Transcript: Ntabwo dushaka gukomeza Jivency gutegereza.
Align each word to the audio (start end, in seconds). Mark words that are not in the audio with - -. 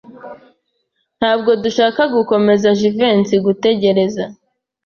Ntabwo 1.19 1.51
dushaka 1.63 2.01
gukomeza 2.15 2.67
Jivency 2.79 3.35
gutegereza. 3.45 4.23